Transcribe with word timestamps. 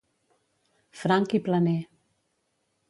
Franc 1.03 1.37
i 1.39 1.43
planer. 1.49 1.79